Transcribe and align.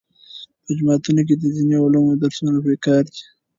په 0.63 0.71
جوماتونو 0.77 1.21
کې 1.27 1.35
د 1.37 1.43
دیني 1.55 1.77
علومو 1.85 2.19
درسونه 2.21 2.57
پکار 2.65 3.03
دي. 3.13 3.23